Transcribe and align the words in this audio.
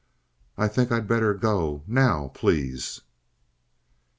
"I 0.57 0.67
think 0.67 0.91
I'd 0.91 1.07
better 1.07 1.35
go, 1.35 1.83
now, 1.85 2.29
please." 2.33 3.01